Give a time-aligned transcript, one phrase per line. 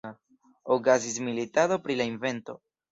[0.77, 2.63] Okazis militado pri la invento.